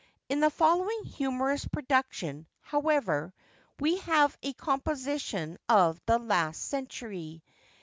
[0.29, 3.35] In the following humorous production, however,
[3.79, 7.43] we have a composition of the last century.